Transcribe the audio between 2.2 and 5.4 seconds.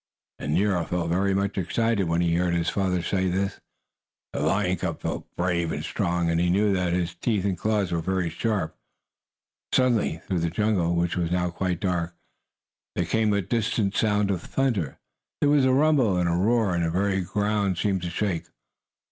he heard his father say this. The lion cub felt